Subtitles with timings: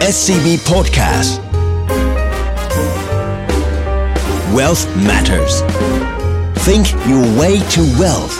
[0.00, 1.40] SCB Podcast
[4.54, 5.62] Wealth Matters
[6.66, 8.36] Think your way to wealth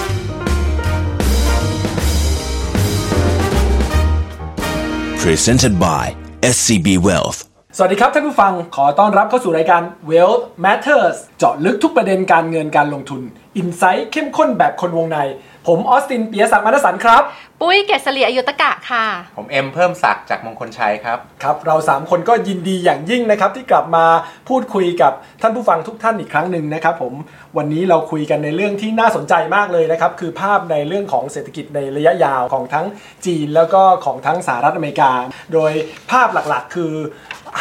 [5.19, 7.38] Presented by SCB Wealth
[7.79, 13.23] สวัสดีครับท่านผู้ฟัง ขอต้อนรับเข้าสู่รายการ Wealth Matters เจาะลึกทุกประเด็นการเงินการลงทุน
[13.57, 15.19] อินไซต์เข้มข้นแบบคนวงใน
[15.67, 17.23] ผมออสตินเปียศักดิ์มานสันครับ
[17.60, 19.05] ปุ้ยเกษรีอายุตกะค่ะ
[19.37, 24.05] ผมเอ็มเพิ่มศักดิ์จากมงคลชัยครับครับเรา 3 คนก็ยินดีอย่างยิ่งนะครับ ที่กลับมา
[24.48, 27.14] พูดคุยกับท่านผู้ฟังทุกท่านอีกครั้งหนึ่งนะครับผม
[27.56, 32.86] วันนี้เราคุยกันในเรื่องที่น่าสนใจมากเลยนะครับ คือภาพในเรื่องของเศรษฐกิจในระยะยาวของทั้ง
[33.27, 35.12] จีนแล้วก็ของทั้งสหรัฐอเมริกา
[35.52, 35.72] โดย
[36.10, 36.92] ภาพหลักๆ คือ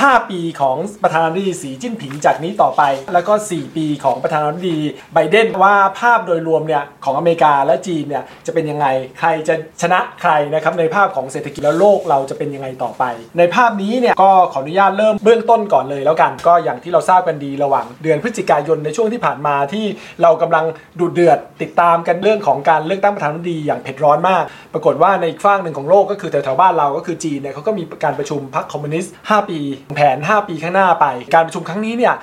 [0.04, 2.81] 5 ปีของประธานาธิบดีสีจิ้นผิงจากนี้ต่อไป
[3.13, 4.80] แล้วก็ 4 ปีของประธานาธิบดี
[5.13, 8.88] ไบเดนว่าภาพโดยรวมเนี่ยของอเมริกาและจีนเนี่ยจะเป็นยังไง
[9.20, 13.03] ใครจะชนะใครนะครับในภาพของเศรษฐกิจแล้วโลกเราจะเป็นยังไงต่อไป
[13.38, 19.86] ในภาพนี้เนี่ยก็ขออนุญาตเริ่มเบื้องต้นก่อนเลยแล้วกัน ก็อย่างที่เราทราบกันดีระหว่างเดือนพฤศจิกายนในช่วงที่ผ่านมาที่
[20.22, 20.66] เรากำลัง
[21.00, 29.59] ดูเดือดติดตามกันเรื่องของการเลือกตั้งประธานาธิบดีอย่างเผ็ดร้อนมาก ปรากฏว่าในอีกฝั่งหนึ่งของโลกก็คือแถวๆบ้านเราก็คือจีนเนี่ยเขาก็มีการประชุมพรรคคอมมิวนิสต์5ปี
[29.94, 32.14] แผน 5 ปีข้างหน้าไป การประชุมครั้งนี้เนี่ย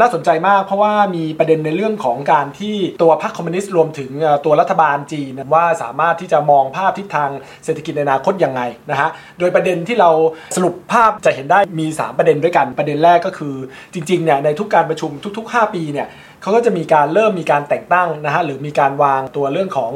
[0.00, 4.10] น่าสนใจมากเพราะว่ามีประเด็นในเรื่องของการที่ตัวพรรคคอมมิวนิสต์รวมถึง
[4.44, 7.30] ตัวรัฐบาลจีนว่าสามารถที่จะมองภาพทิศทาง
[7.64, 8.60] เศรษฐกิจในอนาคตยังไง
[8.90, 10.10] นะฮะโดยประเด็นที่เรา
[10.56, 13.54] สรุปภาพจะเห็นได้มี 3 ประเด็นด้วยกันประเด็นแรกก็คือ
[13.94, 16.08] จริงๆเนี่ยในทุกการประชุมทุก ๆ 5 ปีเนี่ย
[16.42, 19.92] เขาก็จะมีการเริ่มมีการแต่งตั้งนะฮะหรือมีการวางตัวเรื่องของ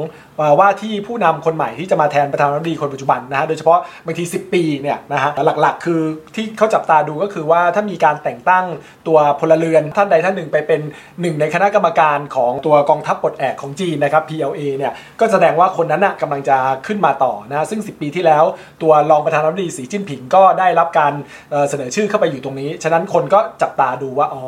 [0.59, 6.01] ว่าที่ผู้นำคนใหม่ที่จะมาแทนประธานาธิบดีคนปัจจุบันนะฮะโดยเฉพาะบางที 10 ปีเนี่ยนะฮะหลักๆ คือ
[6.35, 8.65] ที่เขาจับตาดูก็คือว่าถ้ามีการแต่งตั้ง
[9.07, 10.81] ตัวพลเรือนท่านใดท่านหนึ่งไปเป็น
[11.21, 18.43] หนึ่งในคณะกรรมการของตัวกองทัพปลดแอกของจีนนะครับ PLA เนี่ยก็แสดงว่าคนนั้นน่ะกำลังจะขึ้นมาต่อนะซึ่ง 10 ปีที่แล้ว
[18.81, 21.13] ตัวรองประธานาธิบดีสีจิ้นผิงก็ได้รับการ
[21.51, 24.43] เเสนอชื่อเข้าไปอยู่ตรงนี้ ฉะนั้นคนก็จับตาดูว่าอ๋อ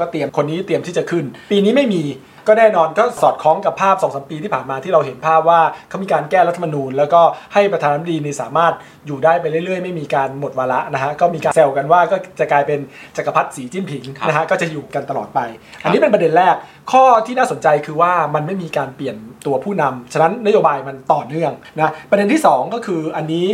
[0.00, 2.02] ก็เตรียมคนนี้เตรียมที่จะขึ้น ปีนี้ไม่มี
[2.48, 7.20] ก็แน่นอนก็สอดคล้องกับภาพ2อสปีที่ผ่านมาที่เราเห็นภาพว่าเขามีการแก้รัฐธรรมนูญ แล้วก็
[7.54, 8.74] ให้ประธานาธิบดีนี่สามารถ
[9.06, 12.78] อยู่ได้ไปเรื่อยๆ ไม่มีการหมดวาระนะฮะก็มีการแซวกันว่าก็จะกลายเป็น
[13.16, 15.40] จักรพรรดิสีจิ้นผิงนะฮะก็จะอยู่กันตลอดไป
[15.82, 16.54] อันนี้เป็นประเด็นแรก
[16.92, 19.16] ข้อที่น่าสนใจคือว่ามันไม่มีการเปลี่ยน
[19.46, 23.46] ตัวผู้นำฉะนั้นนโยบายมันต่อเนื่องนะประเด็นที่ 2 ก็คืออันนี้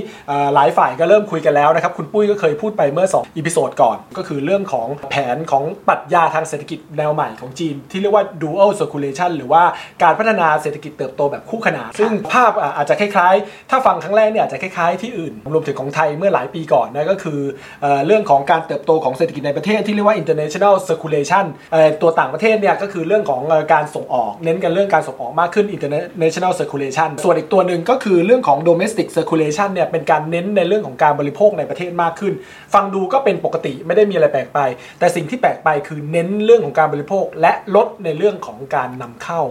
[0.54, 9.62] หลายฝ่ายก็เริ่มคุยกันแล้วนะครับ คุณปุ้ยก็เคยพูดไปเมื่อ2 episode ก่อน ก็คือเรื่องของแผนของปรัชญาทางเศรษฐกิจแนวใหม่ของจีน ที่เรียกว่า dual circulation หรือว่า
[10.02, 17.40] การพัฒนาเศรษฐกิจเติบโตแบบคู่ขนานซึ่งภาพอาจจะคล้ายๆ ถ้าฟังครั้งแรกเนี่ยอาจจะคล้ายๆที่อื่นรวมถึงของไทยเมื่อหลายปีก่อนนะก็คือ
[17.82, 32.32] เอเรื่องของการเติบโตของเศรษฐกิจในประเทศที่เรียกว่า international circulation เอ่อตัวต่างประเทศเนี่ยก็คือเรื่องของเอ่อการส่งออก เน้นกันเรื่องการส่งออกมากขึ้น international circulation ส่วนอีกตัวหนึ่งก็คือเรื่องของ domestic circulation เนี่ยเป็นการเน้นในเรื่องของการบริโภคในประเทศมากขึ้น
[32.74, 34.60] ฟังดูก็เป็นปกติไม่ได้มีอะไรแปลกไป
[34.98, 39.42] แต่สิ่งที่แปลกไปคือเน้นเรื่องของการบริโภคและลดในเรื่องของการนำเข้า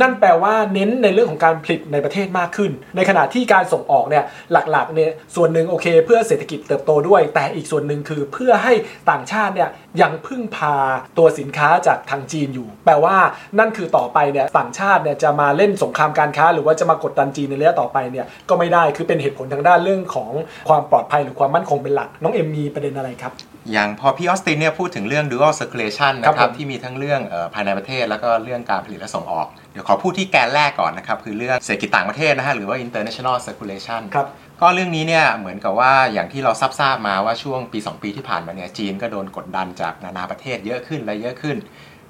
[0.00, 8.72] นั่นแปลว่าเน้นในเรื่องของการผลิตในประเทศมากขึ้น ในขณะที่การส่งออกเนี่ยหลักๆเนี่ยส่วนหนึ่งโอเค เพื่อเศรษฐกิจเติบโตด้วย แต่อีกส่วนหนึ่งคือเพื่อให้
[9.10, 9.68] ต่างชาติเนี่ย
[10.02, 10.76] ยังพึ่งพา
[11.18, 13.16] ตัวสินค้าจากทางจีนอยู่ แปลว่า
[13.58, 20.30] นั่นคือต่อไปเนี่ยต่างชาติเนี่ยจะมาเล่นสงครามการค้า หรือว่าจะมากดดันจีนในระยะต่อไปเนี่ยก็ไม่ได้คือเป็นเหตุผลทางด้านเรื่องของ
[20.68, 23.32] ความปลอดภัยหรือความมั่นคงเป็นหลัก น้องเอ็มมีประเด็นอะไรครับ
[23.72, 34.26] อย่างพอพี่ออสตินเนี่ยพูดถึงเรื่อง dual circulation ครับนะครับผมที่มีทั้งเรื่องเอ่อภายในประเทศ แล้วก็เรื่องการผลิตและส่งออก เดี๋ยวขอพูดที่แกนแรกก่อนนะครับ คือเรื่องเศรษฐกิจต่างประเทศนะฮะหรือว่า international circulation ครับ
[34.60, 41.56] ก็เรื่องนี้เนี่ยเหมือนกับว่าอย่างที่เราทราบทราบมาว่าช่วงปี 2 ปีที่ผ่านมาเนี่ยจีนก็โดนกดดันจากนานาประเทศเยอะขึ้นและเยอะขึ้น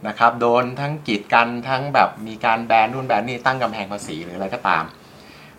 [0.06, 4.84] นะครับโดนทั้งกีดกันทั้งแบบมีการแบนนู่นแบนนี่ตั้งกำแพงภาษีหรืออะไรก็ตาม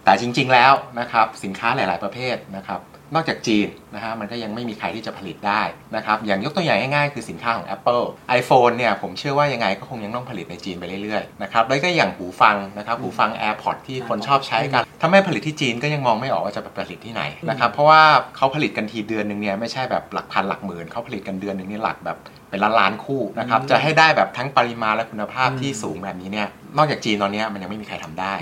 [0.04, 2.80] แต่จริง ๆแล้วนะครับสินค้าหลาย ๆประเภทนะครับ
[3.14, 5.62] นอกจากจีนนะฮะมันก็ยังไม่มีใครที่จะผลิตได้
[5.96, 8.04] นะครับอย่างยกตัวอย่างง่ายๆ คือสินค้าของ Apple
[8.40, 18.02] iPhone เนี่ยผมเชื่อว่ายังไงก็คงยังต้องผลิตในจีนไปเรื่อยๆนะครับแล้วก็อย่างหูฟังนะครับหูฟัง AirPods ที่คนชอบใช้กันถ้าไม่ผลิตที่จีนก็ยังมองไม่ออกว่าจะไปผลิตที่ไหนนะครับเพราะว่า
[18.36, 22.18] เขาผลิตกันทีเดือนหนึ่งเนี่ยไม่ใช่แบบหลักพันหลักหมื่นเขาผลิตกันเดือนหนึ่งนี่หลักแบบ
[22.50, 26.48] เป็นล้านล้านๆคู่นะครับจะให้ได้แบบทั้งปริมาณและคุณภาพที่สูงแบบนี้เนี่ย
[26.78, 28.34] นอกจากจีนตอนเนี้ยมันยังไม่มีใครทำได้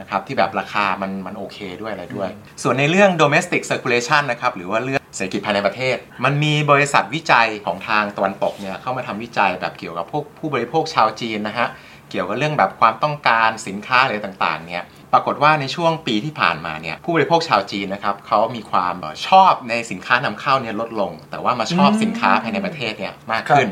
[0.00, 2.28] นะครับที่แบบราคามันมันโอเคด้วยอะไรด้วย
[2.62, 11.68] ส่วนในเรื่อง domestic circulation นะครับหรือว่าเรื่องเศรษฐกิจภายในประเทศ มันมีบริษัทวิจัยของทางตะวันตกเนี่ยเข้ามาทำวิจัยแบบเกี่ยวกับพวกผู้บริโภคชาวจีนนะฮะ
[12.10, 23.68] เกี่ยวกับเรื่องแบบความต้องการสินค้าอะไรต่างๆเนี่ยปรากฏว่าในช่วงปีที่ผ่านมาเนี่ยผู้บริโภคชาวจีนนะครับเขามีความเอ่อชอบในสินค้านำเข้าเนี่ยลดลง แต่ว่ามาชอบอืมสินค้าภายในประเทศเนี่ยมากขึ้น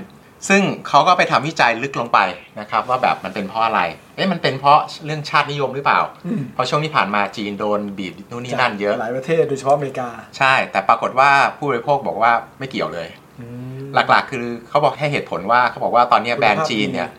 [0.49, 2.19] ซึ่งเขาก็ไปทำวิจัยลึกลงไป
[2.61, 3.81] นะครับ ว่าแบบมันเป็นเพราะอะไร
[4.17, 13.09] เอ๊ะมันเป็นเพราะเรื่องชาตินิยมหรือเปล่าอืมเพราะช่วงที่ผ่านมาจีนโดนบีบนู่นนี่นั่นเยอะ หลายประเทศโดยเฉพาะอเมริกา ใช่ แต่ปรากฏว่าผู้บริโภคบอกว่าไม่เกี่ยวเลย
[14.11, 17.11] หลักๆ คือเขาบอกให้เหตุผลว่าเขาบอกว่าตอนนี้แบรนด์จีนเนี่ย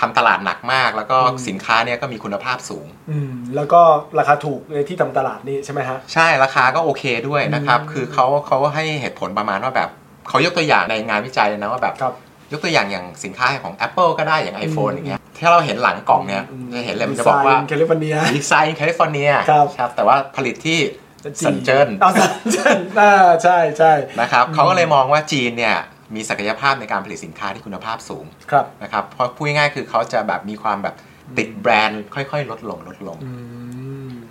[0.00, 3.80] ทำตลาดหนักมาก แล้วก็อืมสินค้าเนี่ยก็มีคุณภาพสูง อืมแล้วก็
[4.18, 9.88] ราคาถูกในที่ทำตลาดนี่ใช่ไหมฮะ ใช่ราคาก็โอเคด้วยนะครับอืมคือเขาเขาให้เหตุผลประมาณว่าแบบ
[10.28, 12.14] เขายกตัวอย่างในงานวิจัยเลยนะว่าแบบครับ
[12.52, 16.44] ยกตัวอย่างอย่างสินค้าของ Apple ก็ได้อย่าง iPhone อย่างเงี้ยถ้าเราเห็นหลังกล่องเนี่ย
[16.74, 19.30] จะเห็นเลยมันจะบอกว่า design California design California
[19.78, 20.78] ครับแต่ว่าผลิตที่
[21.46, 23.12] สันเจิ้นอ๋อสันเจิ้นอ่า
[23.42, 25.76] ใช่ใช่นะครับเขาก็เลยมองว่าจีนเนี่ย
[26.14, 30.94] มีศักยภาพในการผลิตสินค้าที่คุณภาพสูงครับนะครับเพราะพูดง่ายๆคือเขาจะแบบมีความแบบ
[31.38, 33.59] ติดแบรนด์ค่อย ๆ ลดลงลดลงอืม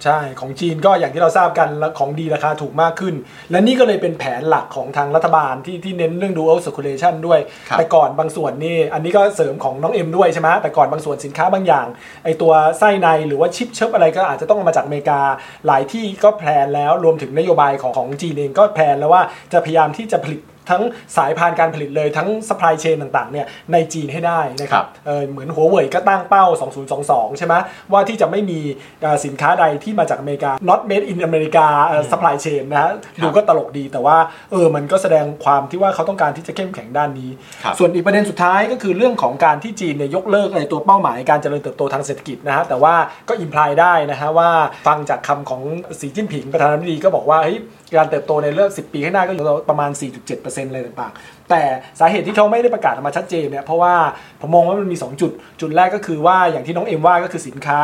[0.04, 3.16] ใช่ของจีนก็อย่างที่เราทราบกันแล้วของดีราคาถูกมากขึ้น
[3.52, 11.86] และนี่ก็เลยเป็นแผนหลักของทางรัฐบาลที่ที่เน้นเรื่อง dual circulation ด้วยครับแต่ก่อนบางส่วนนี่อันนี้ก็เสริมของน้องเอ็มด้วยใช่ไหมแต่ก่อนบางส่วนสินค้าบางอย่าง
[12.24, 15.20] ไอตัวไส้ในหรือว่าชิปเชิปอะไรก็อาจจะต้องเอามาจากอเมริกา
[15.68, 19.22] หลายที่ก็ plan แล้วรวมถึงนโยบายของของจีนเองก็ plan แล้วว่า
[19.54, 20.82] จะพยายามที่จะผลิต ทั้ง
[21.18, 26.46] สายพานการผลิตเลยทั้ง supply chain ต่างๆเนี่ยในจีนให้ได้นะครับครับเออเหมือนหัวเว่ยก็ตั้งเป้า
[26.92, 27.54] 2022 ใช่ไหม
[27.92, 28.60] ว่าที่จะไม่มี
[29.02, 32.92] เอ่อสินค้าใดที่มาจากอเมริกา not made in อเมริกาเอ่อ supply chain นะฮะ
[33.24, 34.18] ดูก็ตลกดีแต่ว่า
[34.52, 37.30] เออมันก็แสดงความที่ว่าเขาต้องการที่จะเข้มแข็งด้านนี้
[37.64, 42.96] ครับส่วนอีกประเด็นสุดท้ายก็คือเรื่องของการที่จีนเนี่ยยกเลิกในตัวเป้าหมายการเจริญเติบโตทางเศรษฐกิจนะฮะแต่ว่า
[43.30, 44.50] ก็อิมพลายได้นะฮะว่า
[44.88, 45.62] ฟังจากคำของ
[46.00, 47.58] สีจิ้นผิงประธานาธิบดีก็บอกว่าเฮ้ย
[47.98, 49.90] การเติบโตในเรื่อง10 ปีข้างหน้าก็อยู่ประมาณ
[50.26, 51.64] 4.7%อะไรต่างๆ แต่
[52.00, 53.94] สาเหตุที่เขาไม่ได้ประกาศออกมาชัดเจนเนี่ยเพราะว่า
[54.42, 55.32] ผมมองว่ามันมี 2 จุด
[55.62, 57.80] จุดแรกก็คือว่าอย่างที่น้องเอ็มว่าก็คือสินค้า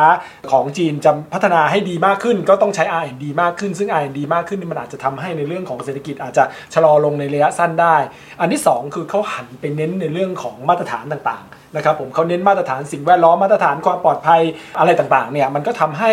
[0.52, 6.44] ของจีนจะพัฒนาให้ดีมากขึ้น ก็ต้องใช้ R&D มากขึ้น ซึ่ง R&D มากขึ้นมันอาจจะทำให้ในเรื่องของเศรษฐกิจอาจจะ
[6.74, 7.96] ชะลอลงในระยะสั้นได้
[8.40, 14.40] อันที่ 2 คือเขาหันไปเน้นในเรื่องของมาตรฐานต่างๆนะครับผมเขาเน้นมาตรฐานสิ่งแวดล้อมมาตรฐานความปลอดภัย
[14.78, 16.10] อะไรต่างๆเนี่ยมันก็ทำให้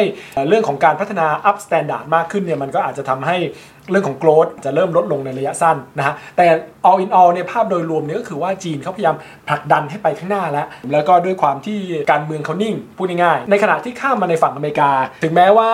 [0.48, 3.38] เรื่องของการพัฒนา up standard มากขึ้นเนี่ยมันก็อาจจะทำให้
[3.92, 6.46] เรื่องของ growth จะเริ่มลดลงในระยะสั้นนะฮะแต่
[6.90, 9.16] all in all เนี่ยภาพโดยรวมเนี่ยก็คือว่าจีนเขาพยายาม
[9.48, 11.78] ผลักดันให้ไปข้างหน้าแล้ว แล้วก็ด้วยความที่
[12.12, 14.92] การเมืองเขานิ่งพูดง่ายๆในขณะที่ข้ามมาในฝั่งอเมริกา
[15.24, 15.70] ถึงแม้ว่า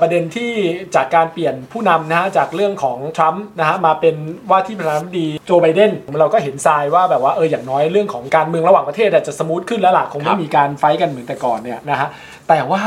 [0.00, 0.50] ประเด็นที่
[0.94, 4.14] จากการเปลี่ยนผู้นำนะฮะจากเรื่องของทรัมป์นะฮะมาเป็น
[4.50, 12.08] ว่าที่ประธานาธิบดีโจไบเดนเราก็เห็นทรายว่าแบบว่าเอออย่างน้อยเรื่องของการเมืองระหว่างประเทศอาจจะสมูทขึ้นแล้วล่ะคงไม่มีการไฟท์กันเหมือนแต่ก่อนเนี่ยนะฮะ
[12.48, 12.82] แต่ว่า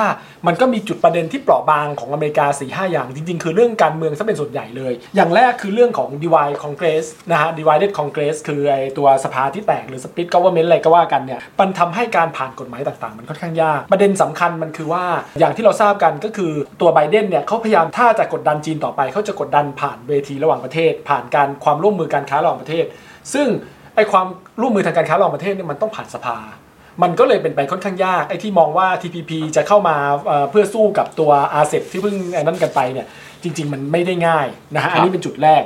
[0.48, 13.82] มันก็มีจุดประเด็นที่เปราะบางของอเมริกา4ีหอย่าง จริง ๆ คือเรื่องการเมืองซะเป็นส่วนใหญ่เลย อย่างแรกคือเรื่องของ divide congress นะฮะ divided congress คือไอตัวสภาที่แตกหรือ split government อะไรก็ว่ากันเนี่ยมันทำให้การผ่านกฎหมายต่างๆ มันค่อนข้างยาก
[13.92, 15.06] ประเด็นสำคัญมันคือว่า
[15.40, 16.52] อย่างที่เราทราบกันก็คือ
[16.82, 22.86] ตัวไบเดนเนี่ยเขาพยายามถ้าจะกดดันจีนต่อไปเขาจะกดดันผ่านเวทีระหว่างประเทศ ผ่านการความร่วมมือการค้าระหว่างประเทศ
[23.34, 23.48] ซึ่ง
[23.96, 24.28] ไอความ
[24.62, 26.38] ร่วมมือทางการค้าระหว่างประเทศเนี่ยมันต้องผ่านสภา
[27.04, 29.96] มันก็เลยเป็นไปค่อนข้างยากไอ้ที่มองว่า TPP จะเข้ามา
[30.52, 31.32] เพื่อสู้กับตัว
[31.64, 33.08] r c e p ที่เพิ่งไอ้นั่นกันไปเนี่ย
[33.44, 35.64] จริง ๆ มันไม่ได้ง่ายนะฮะอันนี้เป็นจุดแรก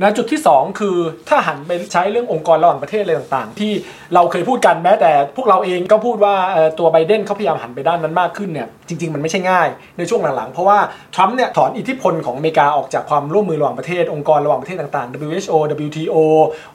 [0.00, 0.96] นะจุดที่ 2 คือ
[1.28, 3.72] ถ้าหันไปใช้เรื่ององค์กรระหว่างประเทศอะไรต่างๆ ที่
[4.14, 6.34] เราเคยพูดกันแม้แต่พวกเราเองก็พูดว่า
[6.78, 9.68] ตัวไบเดนเขาพยายามหันไปด้านนั้นมากขึ้นเนี่ยจริง ๆ มันไม่ใช่ง่าย
[9.98, 10.78] ในช่วงหลังๆ เพราะว่า
[11.14, 15.56] ทรัมป์เนี่ยถอนอิทธิพลของอเมริกาออกจากความร่วมมือระหว่างประเทศ องค์กรระหว่างประเทศต่างๆ WHO
[15.86, 16.16] WTO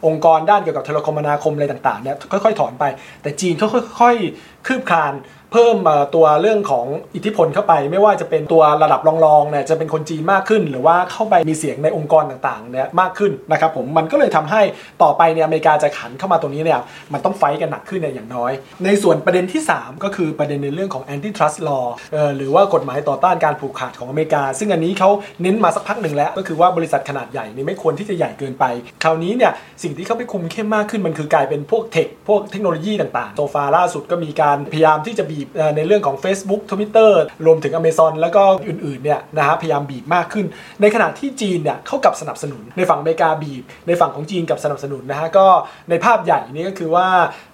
[0.05, 2.83] องค์กรด้านเกี่ยวกับโทรคมนาคมอะไรต่างๆเนี่ยค่อยๆถอนไป
[3.21, 3.67] แต่จีนเขา
[4.01, 5.15] ค่อยๆ คืบคลาน
[5.53, 5.77] เพิ่ม
[6.15, 6.85] ตัวเรื่องของ
[7.15, 14.61] อิทธิพลเข้าไป ไม่ว่าจะเป็นตัวระดับรองๆเนี่ยจะเป็นคนจีนมากขึ้น หรือว่าเข้าไปมีเสียงในองค์กรต่างๆเนี่ยมากขึ้นนะครับผมมันก็เลยทำให้
[15.03, 16.79] ต่อไปเนี่ยอเมริกาจะขันเข้ามาตรงนี้เนี่ย
[17.13, 18.51] มันต้องไฟกันหนักขึ้นเนี่ยอย่างน้อย
[18.85, 25.09] ในส่วนประเด็นที่ 3 ก็คือประเด็นในเรื่องของ antitrust law เอ่อหรือว่ากฎหมายต่อต้านการผูกขาดของอเมริกา ซึ่งอันนี้เขา
[25.41, 28.65] เน้นมาสักพักหนึ่งแล้ว ก็คือว่าบริษัทขนาดใหญ่นี่ไม่ควรที่จะใหญ่เกินไป
[29.03, 29.51] คราวนี้เนี่ย
[29.83, 37.11] สิ่งที่เขาไปคุมเข้มมากขึ้นมันคือกลายเป็นพวกเทคพวกเทคโนโลยีต่างๆโซฟาล่าสุดก็มีการพยายามที่จะบีบในเรื่องของ Facebook Twitter
[37.45, 40.45] รวมถึง Amazon แล้วก็อื่นๆเนี่ยนะฮะพยายามบีบมากขึ้น
[40.81, 45.47] ในขณะที่จีนเนี่ยเขากลับสนับสนุนในฝั่งอเมริกาบีบ ในฝั่งของจีนกลับสนับสนุนนะฮะก็
[45.89, 47.07] ในภาพใหญ่นี่ก็คือว่า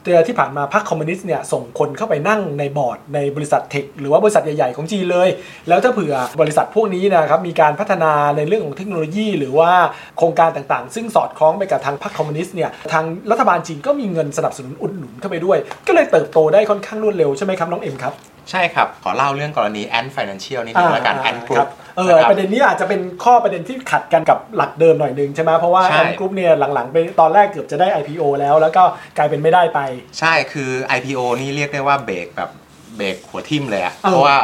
[0.03, 5.29] เดือนที่ผ่านมาพรรคคอมมิวนิสต์เนี่ยส่งคนเข้าไปนั่งในบอร์ดในบริษัท tech หรือว่าบริษัทใหญ่ๆของจีนเลย
[5.67, 9.71] แล้วถ้าเผื่อบริษัทพวกนี้นะครับมีการพัฒนาในเรื่องของเทคโนโลยี หรือว่า
[10.17, 15.57] โครงการต่างๆ ซึ่งสอดคล้องไปกับทางพรรคคอมมิวนิสต์เนี่ยทางรัฐบาลจีนก็มีเงินสนับสนุนอุดหนุนเข้าไปด้วย
[15.87, 18.13] ก็เลยเติบโตได้ค่อนข้างรวดเร็วใช่ไหมครับน้องเอ็มครับ
[18.51, 28.83] ใช่ครับ ขอเล่าเรื่องกรณี Ant Financial นิดนึงแล้วกัน Ant ค Group รับเออประเด็นนี้อาจจะเป็นข้อประเด็นที่ขัดกันกับหลักเดิมหน่อยนึงใช่ไหมเพราะว่าใช่แอนกรุ๊ปเนี่ยหลังๆไปตอนแรกเกือบจะได้ IPO แล้ว แล้วก็
[29.17, 29.79] กลายเป็นไม่ได้ไป
[30.19, 32.49] ใช่คือ IPO นี่เรียกได้ว่าเบรกแบบ
[32.97, 34.37] เบรกหัวทิ่มเลยอะเออเพราะว่า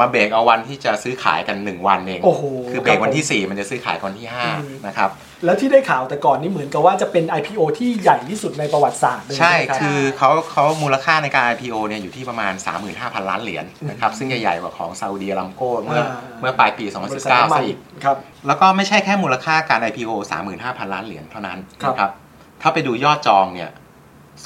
[0.00, 5.10] มาเบรกเอาวันที่จะซื้อขายกัน 1 วันเองโอ้โหคือเบรกวันครับผมที่ 4 มันจะซื้อขายวันที่อืม5นะครับ
[5.44, 12.52] แล้วที่ได้ข่าวแต่ก่อนนี่เหมือนกับว่าจะเป็น IPO ที่ใหญ่ที่สุดในประวัติศาสตร์เลยใช่ไหมรับคือเขาเขามูลค่าในการ IPO เนี่ยอยู่ที่ประมาณ
[12.90, 20.10] 35,000 ล้านเหรียญนะครับซึ่งใหญ่ๆกว่าของซาอุดีอารัมโกเมื่ออ่าเมื่อปลายปีบริษัทน้ำ2019มันซะอีกครับแล้วก็ไม่ใช่แค่มูลค่าการ IPO
[20.52, 22.10] 35,000 ล้านเหรียญเท่านั้นครับนะครับ
[22.62, 23.70] ถ้าไปดูยอดจองเนี่ย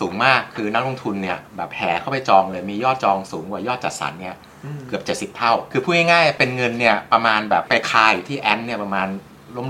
[0.01, 4.52] สูงมากคือนักลงทุนเนี่ยแบบแห่เข้าไปจองเลยมียอดจองสูงกว่ายอดจัดสรรเนี่ยอืม
[4.89, 9.09] เกือบ 70 เท่า คือพูดง่ายๆ เป็นเงินเนี่ยประมาณแบบไปคายอยู่ที่แอนเนี่ยประมาณ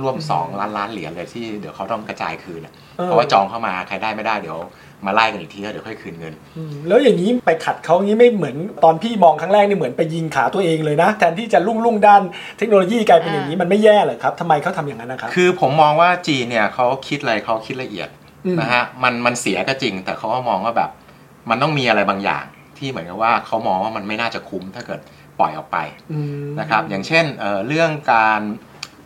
[0.03, 4.59] ร่วมๆสองล้านล้านเหรียญเลยที่เดี๋ยวเขาต้องกระจายคืนอะออเพราะว่าจองเข้ามาใครได้ไม่ได้เดี๋ยว
[5.07, 12.23] มาไล่กันอีกทีแล้วเดี๋ยวค่อยคืนเงินอืมแล้วอย่างนี้ไปขัดเขางี้ไม่เหมือนตอนพี่มองครั้งแรกนี่เหมือนไปยิงขาตัวเองเลยนะ แทนที่จะลุ่งลุ่งๆด้าน
[12.59, 18.09] เทคโนโลยีกลายเป็นอย่างนี้มันไม่แย่เหรอครับทำไมเขาทำอย่างนั้นนะครับ คือผมมองว่าจีนเนี่ยเขาคิดอะไรเขาคิดละเอียด
[18.47, 20.91] อืมนะฮะมันมันเสียก็จริง แต่เขาก็มองว่าแบบ
[21.51, 22.45] มันต้องมีอะไรบางอย่าง
[22.83, 25.01] ที่เหมือนกับว่าเขามองว่ามันไม่น่าจะคุ้มถ้าเกิด
[25.39, 25.79] ปล่อยออกไป
[26.13, 28.41] อืมนะครับอย่างเช่นเอ่อเรื่องการ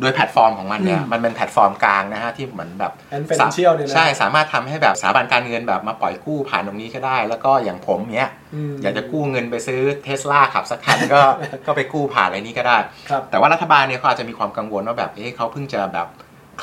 [0.00, 11.20] โดยแพลตฟอร์มของมันเนี่ยอืมมันเป็นแพลตฟอร์มกลางนะฮะที่เหมือนแบบ Ant Financial เนี่ยนะใช่สามารถทำให้แบบสถาบันการเงินแบบมาปล่อยกู้ผ่านตรงนี้ก็ได้ แล้วก็อย่างผมเนี้ยอยากจะกู้เงินไปซื้อเทสลาขับสักคันก็
[11.66, 12.78] ก็ไปกู้ผ่านอะไรนี้ก็ได้
[13.10, 16.08] ครับแต่ว่ารัฐบาลเนี่ยเขาอาจจะมีความกังวลว่าแบบเอ๊ะเขาเพิ่งจะแบบ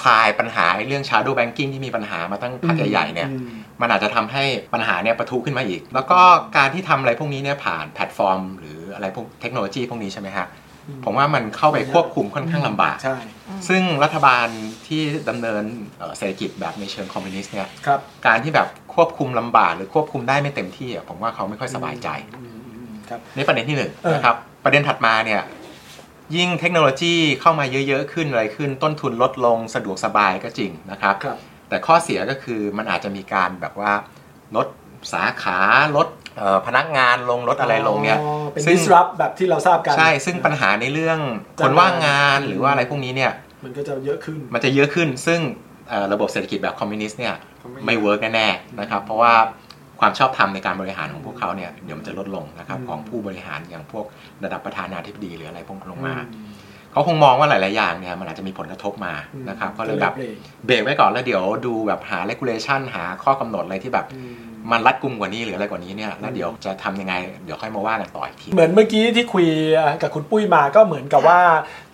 [0.01, 3.47] คลายปัญหาไอ้เรื่อง shadow banking ที่มีปัญหามาตั้งพักใหญ่ๆเนี่ยอืม
[3.81, 6.19] มันอาจจะทำให้ปัญหาเนี่ยปะทุขึ้นมาอีก แล้วก็
[6.57, 10.47] การที่ทำอะไรพวกนี้เนี่ยผ่านแพลตฟอร์ม หรืออะไรพวกเทคโนโลยีพวกนี้ใช่ไหมฮะ
[10.87, 13.17] อืมผมว่ามันเข้าไปควบคุมค่อนข้างลำบากใช่
[13.67, 14.47] ซึ่งรัฐบาล
[14.87, 15.63] ที่ดำเนิน
[15.97, 25.41] เอ่อเศรษฐกิจแบบในเชิงคอมมิวนิสต์เนี่ยครับการที่แบบควบคุมลำบากหรือควบคุมได้ไม่เต็มที่อะผมว่าเขาไม่ค่อยสบายใจอืมอืมครับนี่ประเด็นที่หนึ่งเออนะครับประเด็นถัดมาเนี่ย
[26.35, 31.37] ยิ่งเทคโนโลยีเข้ามาเยอะๆขึ้นอะไรขึ้น ต้นทุนลดลงสะดวกสบายก็จริงนะครับครับ
[31.69, 33.93] แต่ข้อเสียก็คือมันอาจจะมีการแบบว่า
[34.55, 34.67] ลด
[35.13, 35.59] สาขา
[35.97, 41.19] ลดเอ่อพนักงานลงลดอะไรลงเนี่ยอ๋อเป็นซึ่ง disrupt แบบที่เราทราบกันใช่ ซึ่งปัญหาในเรื่อง
[41.59, 43.31] คนว่างงานหรือว่าอะไรพวกนี้เนี่ย
[43.63, 45.39] มันก็จะเยอะขึ้น มันจะเยอะขึ้น ซึ่ง
[45.89, 49.33] เอ่อระบบเศรษฐกิจแบบคอมมิวนิสต์เนี่ยเขาไม่ไม่ work แน่ๆนะครับ เพราะว่า
[50.03, 54.05] ความชอบธรรมในการบริหารของพวกเขาเนี่ยเดี๋ยวมันจะลดลงนะครับอืมของผู้บริหารอย่างพวก
[54.43, 56.51] ระดับประธานาธิบดีหรืออะไรพวกลงมาอืม
[56.91, 59.13] เขาคงมองว่าหลาย ๆ อย่างเนี่ยมันอาจจะมีผลกระทบมา
[59.49, 64.33] นะครับก็เลยแบบบรกเบรกไว้ก่อนแล้วเดี๋ยวดูแบบหา regulation หาข้อกำหนดอะไรที่แบบอืม
[64.71, 67.13] มันรัดกุมกว่านี้หรืออะไรกว่านี้เนี่ยแล้วเดี๋ยวจะทำยังไง
[67.45, 69.47] เดี๋ยวค่อยมาว่ากันต่ออีกทีเหมือนเมื่อกี้ที่คุย
[70.01, 71.39] กับคุณปุ้ยมาก็เหมือนกับว่า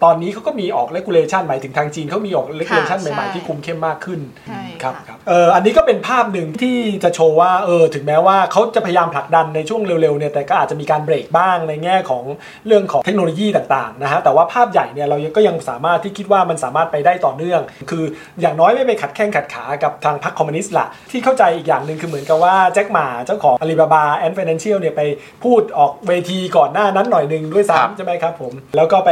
[0.03, 12.23] ตอนนี้เขาก็มีออก regulation หมายถึงทางจีนเขามีออก regulation ใช่ใหม่ๆที่คุมเข้มมากขึ้นใช่ครับค่ะครับเอออันนี้ก็เป็นภาพหนึ่งที่จะโชว์ว่าเออถึงแม้ว่าเขาจะพยายามผลักดันในช่วงเร็วๆเนี่ยแต่ก็อาจจะมีการเบรกบ้างในแง่ของ
[12.67, 18.03] เรื่องของเทคโนโลยีต่างๆนะฮะแต่ว่าภาพใหญ่เนี่ยเราก็ยังสามารถที่คิดว่ามันสามารถไปได้ต่อเนื่อง คือ
[18.41, 25.01] อย่างน้อยไม่ไปขัดแข้งขัดขากับทางพรรคคอมมิวนิสต์ละที่เข้าใจอีกอย่างหนึ่งคือเหมือนกับว่าแจ็คหม่าเจ้าของอาลีบาบา Ant Financial เนี่ยไป
[25.43, 29.11] พูดออกเวทีก่อนหน้านั้นหน่อยหนึ่งด้วยครับซ้ำใช่ไหมครับผมแล้วก็ไป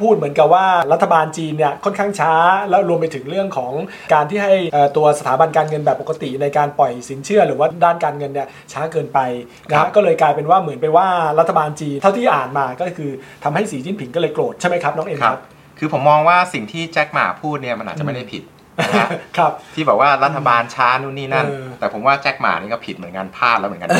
[0.00, 2.32] พูดเหมือนกับว่ารัฐบาลจีนเนี่ยค่อนข้างช้า
[2.70, 3.72] แล้วรวมไปถึงเรื่องของ
[4.14, 9.18] การที่ให้เอ่อตัวสถาบันการเงินแบบปกติในการปล่อยสินเชื่อ หรือว่าด้านการเงินเนี่ยช้าเกินไป
[9.68, 11.08] นะครัฮะบก็เลยกลายเป็นว่าเหมือนไปว่า
[11.38, 13.10] รัฐบาลจีนเท่าที่อ่านมาก็คือ
[13.44, 15.42] ทำให้สีจิ้นผิงก็เลยโกรธใช่ไหมครับน้องเอ็มคครัรับบ
[15.78, 18.42] คือผมมองว่าสิ่งที่แจ็คหมาพูดเนี่ยมันอาจจะไม่ได้ผิด
[18.78, 19.08] นะฮะ
[19.38, 23.90] ครับที่บอกว่ารัฐบาลช้านู่นนี่นั่นเออแต่ผมว่าแจ็คหมานี่ก็ผิดเหมือนกันพลาดแล้วเหมือนกัน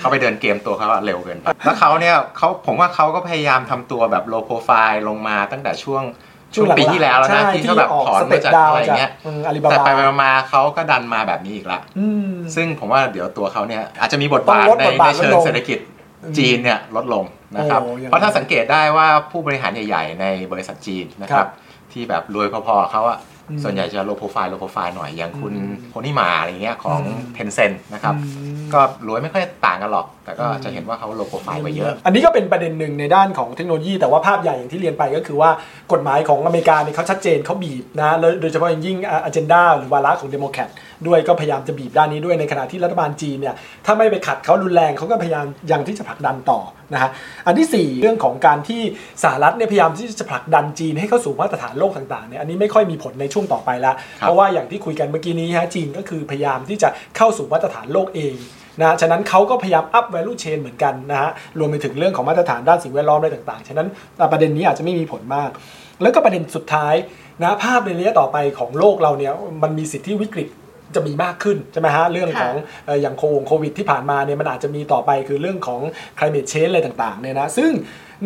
[0.00, 6.02] เขาไปเดินเกมตัวเขาอะเร็วเกินไปแล้วเขาเนี่ยเขาผมว่าเขาก็พยายามทำตัวแบบโลโปรไฟล์ลงมาตั้งแต่ช่วง
[6.54, 9.10] ช่วงหลังๆปีที่แล้วแล้วนะใช่ที่เขาแบบออกถอนสมาเต็ปจากดาวอะไรจากเงี้ย
[9.46, 15.78] อาลีบาแต่บาไปๆมาๆเขาก็ดันมาแบบนี้อีกละอืมซึ่งผมว่าเดี๋ยวตัวเขาเนี่ยอาจจะมีบทบาทต้องลดในบทบาในทเชิงลดลงเศรษฐกิจ
[16.38, 17.24] จีนเนี่ยลดลง
[17.56, 21.50] นะครับโอ้อย่างนั้นเพราะถ้าสังเกตได้ว่าผู้บริหารใหญ่ ๆ ในบริษัทจีนนะครับครับ
[21.92, 23.29] ที่แบบรวยพอๆเขาอะอืม
[23.62, 35.50] ส่วนใหญ่จะ low profile low profile หน่อยอย่างคุณอืมโพนี่หม่าอะไรเงี้ยของอืมเทนเซ็นต์นะครับอืมก็รวยไม่ค่อยต่างกันหรอก แต่ก็อืมจะเห็นว่าเขา low profile ไปเยอะ อันนี้ก็เป็นประเด็นหนึ่งในด้านของเทคโนโลยี แต่ว่าภาพใหญ่อย่างที่เรียนไปก็คือว่า
[35.92, 40.68] กฎหมายของอเมริกาเนี่ยเขาชัดเจนเขาบีบนะแล้วโดยเฉพาะอย่างยิ่ง agenda หรือวาระของเดโมแครต
[41.06, 43.54] ด้วยก็พยายามจะบีบด้านนี้ด้วยในขณะที่รัฐบาลจีนเนี่ย
[43.86, 46.60] ถ้าไม่ไปขัดเขารุนแรงเขาก็พยายามยังที่จะผลักดันต่อ
[46.92, 47.10] นะฮะ
[47.46, 48.82] อันที่สี่เรื่องของการที่
[49.22, 58.34] สหรัฐเนี่ยพยายามที่จะผลักดันจีนให้เข้าสู่มาตรฐานโลกต่างๆเนี่ยอันนี้ไม่ค่อยมีผลในช่วงต่อไปแล้วครับเพราะว่าอย่างที่คุยกันเมื่อกี้นี้ฮะจีนก็คือพยายามที่จะเข้าสู่มาตรฐานโลกเอง
[58.80, 63.88] นะฉะนั้นเขาก็พยายาม up value chain เหมือนกันนะฮะรวมไปถึงเรื่องของมาตรฐานด้านสิ่งแวดล้อมอะไรต่างๆ ฉะนั้น
[64.32, 65.50] ประเด็นนี้อาจจะไม่มีผลมาก
[66.02, 66.94] แล้วก็ประเด็นสุดท้าย
[67.42, 70.48] นะภาพในระยะต่อไปของโลกเราเนี่ยมันมีสิทธิวิกฤต
[70.94, 72.54] จะมีมากขึ้น ใช่ไหมฮะ เรื่องของ
[72.86, 75.80] เอ่ออย่างโควงโควิดที่ผ่านมาเนี่ยมันอาจจะมีต่อไปคือเรื่องของ
[76.18, 77.70] climate change อะไรต่างๆเนี่ยนะซึ่ง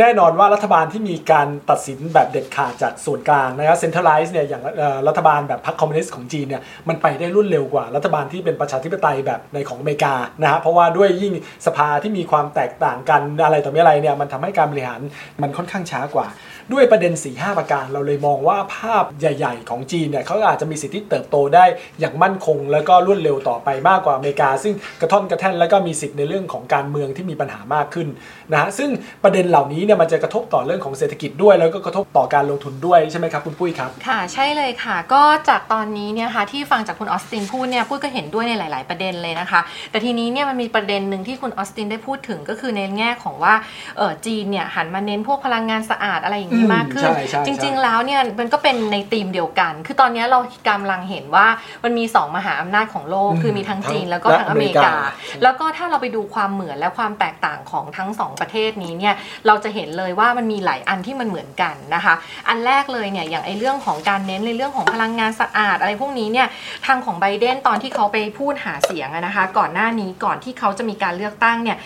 [0.00, 4.62] แน่นอนว่ารัฐบาลที่มีการตัดสินแบบเด็ดขาดจากส่วนกลางนะครับ centralize เนี่ยอย่าง
[5.08, 11.32] รัฐบาลแบบพรรคคอมมิวนิสต์ของจีนเนี่ยมันไปได้รวดเร็วกว่ารัฐบาลที่เป็นประชาธิปไตยแบบในของอเมริกานะฮะเพราะว่าด้วยยิ่ง
[11.66, 15.00] สภาที่มีความแตกต่างกันอะไรต่อมีอะไรเนี่ยมันทำให้การบริหาร
[15.42, 16.26] มันค่อนข้างช้ากว่า
[16.72, 21.64] ด้วยประเด็น 4 5 ประการ เราเลยมองว่าภาพใหญ่ ๆ ของจีนเนี่ยเขาอาจจะมีสิทธิเติบโตได้
[22.00, 28.08] อย่างมั่นคง แล้วก็รวดเร็วต่อไปมากกว่าอเมริกา ซึ่งกระท่อนกระแท่นแล้วก็มีสิทธิ์ในเรื่องของการเมืองที่มีปัญหามากขึ้น
[28.52, 28.90] นะฮะซึ่ง
[29.24, 43.54] ประเด็นเหล่านี้เนี่ยมันจะกระทบต่อเรื่องของเศรษฐกิจด้วย แล้วก็กระทบต่อการลงทุนด้วยใช่ไหมครับคุณปุ้ยครับค่ะใช่เลยค่ะ ก็จากตอนนี้เนี่ยค่ะที่ฟังจากคุณออสตินพูดเนี่ยปุ้ยก็เห็นด้วยในหลาย ๆ ประเด็นเลยนะคะ แต่ทีนี้เนี่ยมันมีประเด็นหนึ่งที่คุณออสตินได้พูดถึงก็คือในแง่ของว่า
[43.96, 51.46] เออจีนเนี่ยหันมาเน้นพวกพลังงานสะอาดอะไรอย่างนี้อืมมากขึ้นใช่ใช่จริงใช่ๆแล้วเนี่ยมันก็เป็นในธีมเดียวกัน คือตอนนี้เรากำลังเห็นว่า
[51.84, 59.14] มันมีสองมหาอำนาจของโลกอืมคือมีทั้งจีนแล้วก็และทั้งอเมริกาอเมริกา แล้วก็ถ้าเราไปดูความเหมือนและความแตกต่างของทั้งสองประเทศนี้เนี่ย
[59.46, 62.14] เราจะเห็นเลยว่ามันมีหลายอันที่มันเหมือนกันนะคะ
[62.48, 66.48] อันแรกเลยเนี่ยอย่างไอเรื่องของการเน้นในเรื่องของพลังงานสะอาด อะไรพวกนี้เนี่ย
[66.86, 71.78] ทางของไบเดนตอนที่เขาไปพูดหาเสียงอะนะคะ ก่อนหน้านี้ก่อนที่เขาจะมีการเลือกตั้งเนี่ย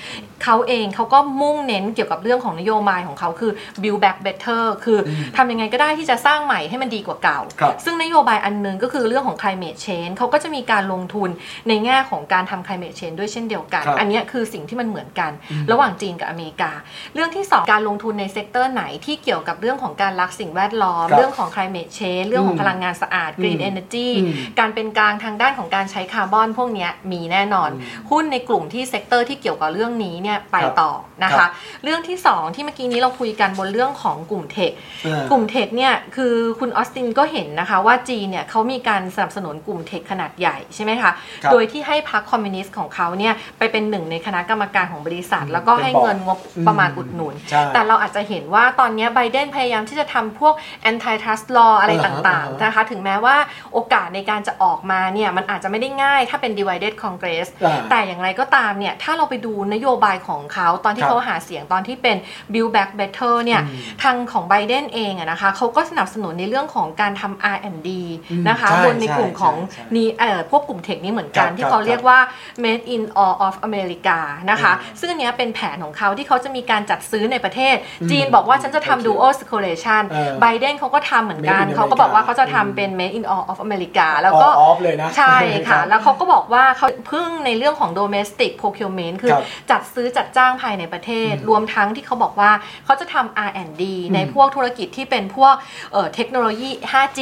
[0.45, 11.31] เขาเองเขาก็มุ่งเน้นเกี่ยวกับเรื่องของนโยบายของเขาคือ build back better คืออทำยังไงก็ได้ที่จะสร้างใหม่ให้มันดีกว่าเก่าครับซึ่งนโยบายอันหนึ่งก็คือเรื่องของ climate change เขาก็จะมีการลงทุน
[11.69, 15.33] ในแง่ของการทำ climate change ด้วยเช่นเดียวกันครับอันเนี้ยคือสิ่งที่มันเหมือนกัน
[15.73, 16.73] ระหว่างจีนกับอเมริกา
[17.15, 27.71] เรื่องที่ 2 การลงทุนใน sector ไหนที่เกี่ยวกับเรื่องของการรักสิ่งแวดล้อมครับเรื่องของ climate change เรื่องของอืมพลังงานสะอาด green อืม energy อืมการเป็นกลางทางด้านของการใช้คาร์บอนพวกเนี้ยมีแน่นอน
[28.11, 30.93] หุ้นในกลุ่มที่ sector ที่เกี่ยวกับเรื่องนี้เนี่ยไปครับต่อ
[31.25, 31.51] นะครัคะบ
[31.85, 34.71] เรื่องที่ 2 ที่เมื่อกี้นี้เราคุยกันบนเรื่องของกลุ่ม tech
[35.07, 41.11] อ่ากลุ่ม tech เนี่ยคือคุณออสตินก็เห็นนะคะว่าจีนเนี่ยเขามีการสนับสนุนกลุ่ม tech ขนาดใหญ่ใช่ไหมคะ
[41.43, 50.55] ครับโดยที่ให้พรรคคอมมิวนิสต์ของเขาเนี่ยไปเป็นหนึ่งในคณะกรรมการของบริษัท แล้วก็ให้เงินงบประมาณอุดหนุนใช่แต่เราอาจจะเห็นว่าตอนนี้ไบเดนพยายามที่จะทำพวก
[50.91, 53.37] antitrust law อะไรอ่าฮะต่างอ่าฮะๆนะคะถึงแม้ว่า
[53.73, 62.17] โอกาสในการจะออกมาเนี่ยมันอาจจะไม่ได้ง่ายถ้าเป็น divided congress อ่าแต่อย่างไรก็ตามเนี่ยถ้าเราไปดูนโยบายของเขาตอนที่ครับเขาหาเสียงตอนที่เป็น
[62.53, 67.89] build back better เนี่ยอืมทางของไบเดนเองอะนะคะเขาก็สนับสนุนในเรื่องของการทำ R&D
[68.31, 72.19] อืมนะคะใช่บนในกลุ่มของใช่ใช่นี่เอ่อพวกกลุ่มเทคนี้เหมือนกันครับที่เขาครับเรียกว่า
[72.65, 74.19] made in all of America
[74.51, 84.49] นะคะอืมซึ่งอันเนี้ยเป็นแผนของเขาที่เขาจะมีการจัดซื้อในประเทศอืมจีนบอกว่าฉันจะโอเคทำ dual circulation เออไบเดนเขาก็ทำเหมือนกัน Made in เขาก็บอกว่า America เขาจะทำเป็น made in all of America แล้วก็
[84.51, 85.37] all off เลยนะใช่
[85.69, 92.51] ค่ะรับแล้วเขาก็บอกว่าเขาพึ่งในเรื่องของ domestic procurement คือครับจัดซื้อจัดจ้างภายในประเทศ รวมทั้งที่เขาบอกว่า
[92.85, 93.83] เขาจะทำ R&D
[94.15, 95.55] ในพวกธุรกิจที่เป็นพวก
[95.93, 97.21] เอ่อเทคโนโลยี 5G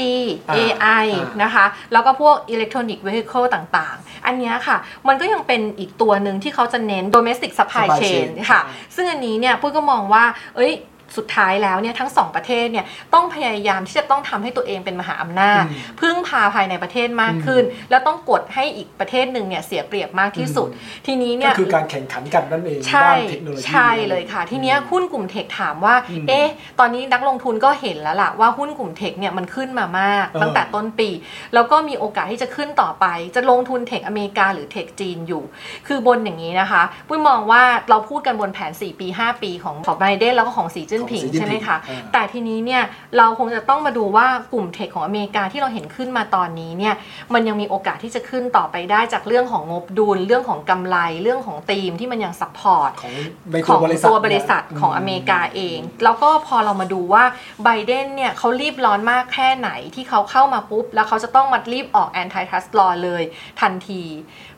[0.48, 1.02] อ่า AI อ่า
[1.36, 4.76] นนะคะ แล้วก็พวก electronic vehicle ต่างๆ อันเนี้ยค่ะ
[5.08, 10.24] มันก็ยังเป็นอีกตัวหนึ่งที่เขาจะเน้น domestic supply Supply chain chain ค่ะอ่าซึ่งอันนี้เนี่ยปุ้ยก็มองว่า
[10.56, 10.72] เอ้ย
[11.18, 20.68] สุดท้ายแล้วเนี่ยทั้งสองประเทศเนี่ยต้องพยายามที่จะต้องทำให้ตัวเองเป็นมหาอำนาจอืมพึ่งพาภายในประเทศมากขึ้น แล้วต้องกดให้อีกประเทศหนึ่งเนี่ยเสียเปรียบมากที่สุด
[21.06, 26.48] ทีนี้เนี่ก็ยคือการแข่งขันกันนั่นเองใช่ด้านเทคโนโลยีใช่เลยค่ะ ทีเนี้ยหุ้นกลุ่มเทคถามว่าอืมเอ๊ะ
[26.78, 31.08] ตอนนี้นักลงทุนก็เห็นแล้วล่ะว่าหุ้นกลุ่มเทคเนี่ยมันขึ้นมามากเออตั้งแต่ต้นปี
[31.54, 35.42] แล้วก็มีโอกาสที่จะขึ้นต่อไป จะลงทุนเทคอเมริกาหรือเทคจีนอยู่
[35.86, 42.82] คือบนอย่างนี้นะคะปุ้ยมองว่าเราพูดกันบนแผน 4 ปี 5 ปีของของไบเดนแล้วก็ของสีจิ้นผิงของสีจิ้นผิงใช่ไหมคะอ่าแต่ทีนี้เนี่ย
[43.16, 46.94] เราคงจะต้องมาดูว่ากลุ่ม tech ของอเมริกาที่เราเห็นขึ้นมาตอนนี้เนี่ย
[47.34, 53.14] มันยังมีโอกาสที่จะขึ้นต่อไปได้จากเรื่องของงบดุลเรื่องของกำไรเรื่องของธีมที่มันยัง support ของ
[53.52, 57.24] ในขตัอวงบริษัทตัวบริษัทของมอเมริกาเอง แล้วก็พอเรามาดูว่า
[57.64, 63.22] ไบเดนเนี่ยเขารีบร้อนมากแค่ไหนที่เขาเข้ามาปุ๊บ แล้วเขาจะต้องมารีบออก antitrust law เลย
[63.60, 64.02] ทันที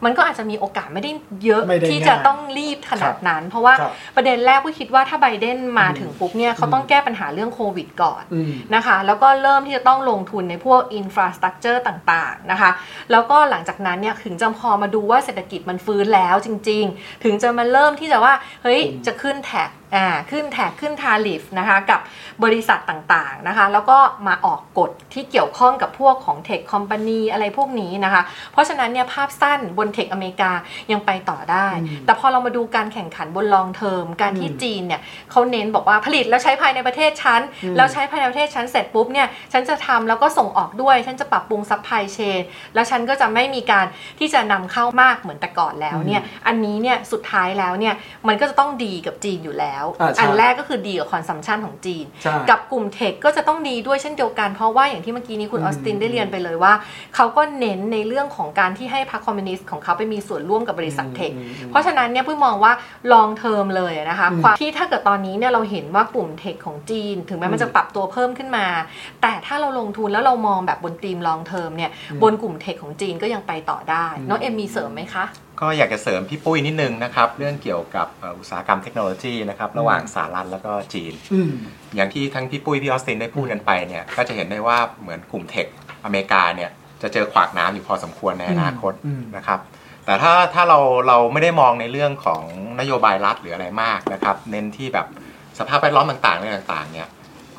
[0.05, 1.11] มันก็อาจจะมีโอกาสไม่ได้
[1.45, 12.71] เยอะไม่ได้ที่จะง่ายต้องรีบขนาดนั้น เพราะว่าครับประเด็นแรกก็คิดว่าถ้าไบเดนมาถึงปุ๊บเนี่ยเขาต้องแก้ปัญหาเรื่องโควิดก่อนอืมนะคะ แล้วก็เริ่มที่จะต้องลงทุนในพวก infrastructure ต่างๆนะคะ
[13.13, 22.01] แล้วก็หลังจากนั้นเนี่ยถึงจะพอมาดูว่าเศรษฐกิจมันฟื้นแล้วจริง ๆ ถึงจะมาเริ่มที่จะว่าเฮ้ยอืมจะขึ้น tax อ่าขึ้น tax ขึ้น tariff นะคะกับ
[22.45, 28.23] บริษัทต่างๆนะคะ แล้วก็มาออกกฎที่เกี่ยวข้องกับพวกของ tech company อะไรพวกนี้นะคะ
[28.53, 30.53] เพราะฉะนั้นเนี่ยภาพสั้นบน tech อเมริกา
[30.93, 42.41] ยังไปต่อได้อืมแต่พอเรามาดูการแข่งขันบน long term การที่อืมจีนเนี่ยเขาเน้นบอกว่าผลิตแล้วใช้ภายในประเทศฉันอืมแล้วใช้ภายในประเทศฉันเสร็จปุ๊บเนี่ยฉันจะทำแล้วก็ส่งออกด้วย ฉันจะปรับปรุง supply chain
[42.75, 43.87] แล้วฉันก็จะไม่มีการ
[44.19, 47.95] ที่จะนำเข้ามากเหมือนแต่ก่อนแล้วเนี่ยอันนี้เนี่ยสุดท้ายแล้วเนี่ย
[48.29, 56.73] มันก็จะต้องดีกับจีนอยู่แล้วอ่าใช่อันแรกก็คือดีกับ consumption ของจีนใช่กับกลุ่ม tech ก็จะต้องดีด้วยเช่นเดียวกันเพราะว่าอย่างที่เมื่อกี้นี้คุณอืมออสตินได้เรียนไปเลยว่า
[57.15, 62.73] เขาก็เน้นในเรื่องของการที่ให้พรรคคอมมิวนิสต์ของเขาไปมีส่วนร่วมกับบริษัท tech อืมอืมเพราะฉะนั้นเนี่ยเพิ่งมองว่า
[63.13, 68.67] long term เลยนะคะอืมความที่ถ้าเกิดตอนนี้เนี่ยเราเห็นว่ากลุ่ม tech ของจีน ถึงแม้มันจะปรับตัวเพิ่มขึ้นมา
[69.23, 71.91] แต่ถ้าเราลงทุนแล้วเรามองแบบบนธีม long term เนี่ย
[72.23, 75.25] บนกลุ่มเทคของจีนก็ยังไปต่อได้น้องเอ็มมีเสริมไหมคะ
[75.61, 81.51] ก็อยากจะเสริมพี่ปุ้ยนิดนึงนะครับ เรื่องเกี่ยวกับเอ่ออุตสาหกรรมเทคโนโลยีนะครับระหว่างสหรัฐแล้วก็จีนอืม
[81.97, 85.67] อย่างที่ทั้งพี่ปุ้ยพี่ออสตินได้พูดกันไปเนี่ยก็จะเห็นได้ว่าเหมือนกลุ่มเทค
[86.05, 86.71] อเมริกาเนี่ย
[87.03, 89.61] จะเจอขวากน้ำอยู่พอสมควรในอนาคตอืมนะครับ
[90.05, 92.43] แต่ถ้าถ้าเราเราไม่ได้มองในเรื่องของ
[92.81, 95.07] นโยบายรัฐหรืออะไรมากนะครับ เน้นที่แบบ
[95.59, 97.09] สภาพแวดล้อมต่างๆเรื่องต่างๆเนี่ย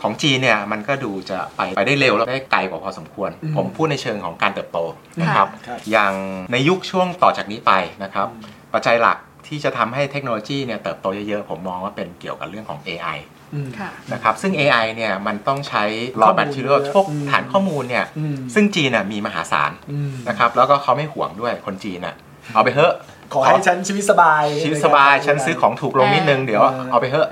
[0.01, 4.79] ของจีนเนี่ยมันก็ดูจะไปไปได้เร็วแล้วได้ไกลกว่าพอสมควรอืมผมพูดในเชิงของการเติบโต
[5.21, 6.13] นะครับครับ อย่าง
[6.51, 7.71] ในยุคช่วงต่อจากนี้ไป
[8.03, 8.27] นะครับ
[8.73, 13.17] ปัจจัยหลักที่จะทำให้เทคโนโลยีเนี่ยเติบโตเยอะๆ ผมมองว่าเป็นเกี่ยวกับเรื่องของ AI
[13.53, 15.83] อืมค่ะนะครับซึ่ง AI เนี่ยมันต้องใช้
[16.21, 22.15] ข้อ raw มูล material เยอะพวกอืมฐานข้อมูลเนี่ยอืมซึ่งจีนน่ะมีมหาศาลอืมนะครับแล้วก็เขาไม่ห่วงด้วยคนจีนน่ะ
[22.53, 22.93] เอาไปเถอะ
[23.33, 27.27] ขอให้ฉันชีวิตสบายชีวิตสบายฉันซื้อของถูกลงนิดนึงเออเดี๋ยวเออเอาไปเถอะ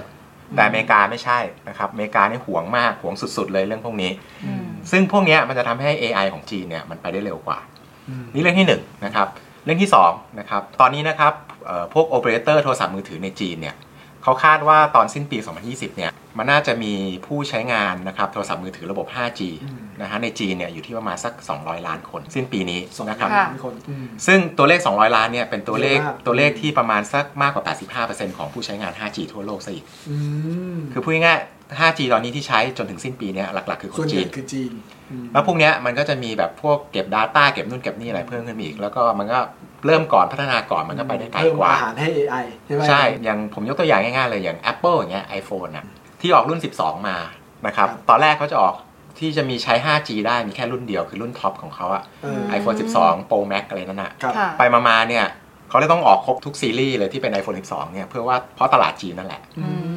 [0.55, 4.12] แต่อเมริกาไม่ใช่นะครับอเมริกานี่ห่วงมากห่วงสุด ๆ เลยเรื่องพวกนี้
[4.45, 7.60] อืมซึ่งพวกเนี้ยมันจะทำให้ AI ของจีนเนี่ยมันไปได้เร็วกว่า
[8.10, 9.27] อืมนี่เรื่องที่1นงนะครับ
[9.65, 11.33] เรื่องที่2นะครับตอนนี้นะครับ
[11.65, 13.75] เอ่อพวกโอเปอเรเตอร์โทรศัพท์มือถือในจีนเนี่ย
[14.27, 15.37] เขาคาดว่าตอนสิ้นปี
[15.67, 16.93] 2020 เนี่ย มันน่าจะมี
[17.25, 30.15] ผู้ใช้งานนะครับโทรศัพท์มือถือระบบ 5G อืมนะฮะในจีนเนี่ยอยู่ที่ประมาณสัก 200 ล้านคน สิ้นปีนี้สองนะครับค่ะคนอืมซึ่งตัวเลข 200 ล้านเนี่ยเป็นตัวเลขเยอะมากตัวเลขที่ประมาณสักมากกว่า 85%ของผู้ใช้งาน 5G ทั่วโลกซะอีกอื
[30.75, 34.96] มคือพูดง่ายๆ 5G ตอนนี้ที่ใช้จนถึงสิ้นปีเนี้ยหลักๆ คือคส่วนนใหจีญ่นคือจีนอืม
[35.33, 39.39] แล้วพวกเนี้ยมันก็จะมีแบบพวกเก็บ Data เก็บนู่นเก็บนี่อะไรเพิ่มขึ้นมาอีก แล้วก็มันก็
[39.85, 45.85] เริ่มก่อนพัฒนาก่อนมันก็ไปได้ไกลเพิ่มกว่าอาหารให้ AI ใช่ไหมใช่อย่างผมยกตัวอย่างง่ายๆเลยอย่าง Apple อย่างเงี้ย iPhone น่ะ
[46.21, 47.17] ที่ออกรุ่น 12 มา
[47.67, 48.75] นะครับครับตอนแรกเขาจะออก
[49.19, 55.25] ที่จะมีใช้ 5G ได้มีแค่รุ่นเดียวคือรุ่นท็อปของเขาอะเออ iPhone 12 Pro Max อะไรนั่นน่ะครับค่ะไปมาๆเนี่ย
[55.69, 59.93] เขาเลยต้องออกครบทุกซีรีส์เลยที่เป็น iPhone 12 เนี่ยเพื่อว่าเพราะตลาดจีนนั่นแหละอืมอื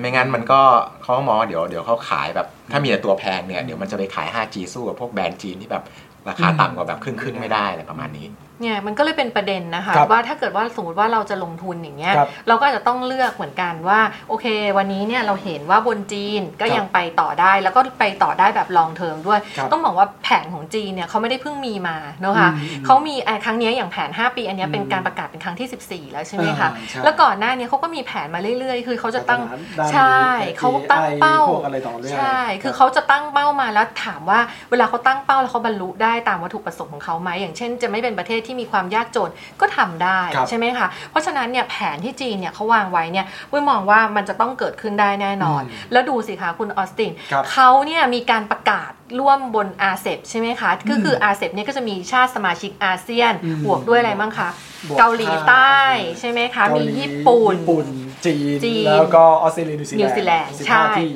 [0.00, 0.60] ไม่งั้นมันก็
[1.02, 5.84] เขาหมองเดี๋ยวเดี๋ยวเขาขายแบบ ถ้ามีแต่ตัวแพงเนี่ยเดี๋ยวมันจะไปขาย 5G สู้กับพวกแบรนด์จีนที่แบบ
[6.28, 8.26] ราคาต่ำกว่าแบบครึ่งครึ่งๆไม่ได้อะไรประมาณนี้
[8.60, 14.46] เนี่ยมันก็เลยเป็นประเด็นนะคะครับว่าถ้าเกิดว่าสมมติว่าเราจะลงทุนอย่างเงี้ยครับเราก็อาจจะต้องเลือกเหมือนกันว่า โอเค
[14.76, 29.40] วันนี้เนี่ยเราเห็นว่าบนจีนก็ครับยังไปต่อได้ แล้วก็ไปต่อได้แบบลองเทอมด้วย ครับต้องบอกว่าแผนของจีนเนี่ยเขาไม่ได้เพิ่งมีมาเนอะคะอืมเขามีไอ้ครั้งเนี้ยอย่างแผน 5 ปี อันเนี้ยเป็นอืมการประกาศเป็นครั้งที่ 14 แล้วใช่ไหมคะอ่าใช่ แล้วก่อนหน้าเนี้เขาก็มีแผนมาเรื่อยๆ คือเขาจะตั้ง
[29.78, 30.18] ด้านใช่
[30.58, 54.48] เขาตั้ง AI เป้า พวกอะไรต่อเรื่อง ใช่ คือเขาจะตั้งเป้ามาแล้วถามว่าเวลาเขาตั้งเป้าแล้วเขาบรรลุได้ตามวัตถุประสงค์ของเขาไหมอย่างเช่น จะไม่เป็นประเทศที่มีความยากจนก็ทำได้ครับใช่ไหมคะเพราะฉะนั้นเนี่ยแผนที่จีนเนี่ยเขาวางไว้เนี่ยปุ้ยมองว่ามันจะต้องเกิดขึ้นได้แน่นอนอืมแล้วดูสิคะคุณออสตินครับเขาเนี่ยมีการประกาศ ร่วมบน RCEP ใช่ไหมคะ ก็คือ RCEP เนี่ยก็จะมีชาติสมาชิกอาเซียนอืมบวกด้วยอะไรบ้างคะ
[54.88, 55.78] บวกเกาหลีใต้
[56.20, 57.86] ใช่ไหมคะเกามีหลีญี่ปุ่นญี่ปุ่น
[58.26, 61.10] จีนจีน แล้วก็ออสเตรเลียนิวซีนิวซีแลนด์สิบใช่ห้าที่